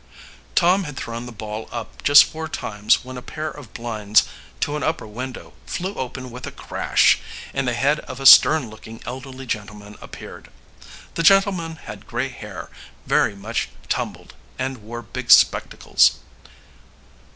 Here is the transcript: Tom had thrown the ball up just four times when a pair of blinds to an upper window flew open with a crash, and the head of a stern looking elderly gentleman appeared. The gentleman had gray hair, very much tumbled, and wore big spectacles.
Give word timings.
Tom 0.55 0.85
had 0.85 0.97
thrown 0.97 1.27
the 1.27 1.31
ball 1.31 1.69
up 1.71 2.01
just 2.01 2.23
four 2.23 2.47
times 2.47 3.05
when 3.05 3.17
a 3.19 3.21
pair 3.21 3.51
of 3.51 3.71
blinds 3.71 4.23
to 4.59 4.75
an 4.75 4.81
upper 4.81 5.05
window 5.05 5.53
flew 5.67 5.93
open 5.93 6.31
with 6.31 6.47
a 6.47 6.51
crash, 6.51 7.19
and 7.53 7.67
the 7.67 7.75
head 7.75 7.99
of 7.99 8.19
a 8.19 8.25
stern 8.25 8.67
looking 8.67 8.99
elderly 9.05 9.45
gentleman 9.45 9.95
appeared. 10.01 10.49
The 11.13 11.21
gentleman 11.21 11.75
had 11.75 12.07
gray 12.07 12.29
hair, 12.29 12.71
very 13.05 13.35
much 13.35 13.69
tumbled, 13.89 14.33
and 14.57 14.79
wore 14.79 15.03
big 15.03 15.29
spectacles. 15.29 16.15